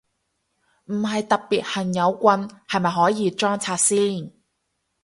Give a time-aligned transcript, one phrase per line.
[0.85, 4.31] 唔係特別恨有棍，係咪可以裝拆先？